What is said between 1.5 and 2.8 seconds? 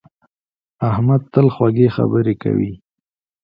خوږې خبرې کوي.